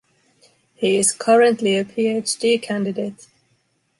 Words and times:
He 0.73 0.97
is 0.97 1.13
currently 1.13 1.75
a 1.75 1.85
PhD 1.85 2.59
candidate. 2.59 3.27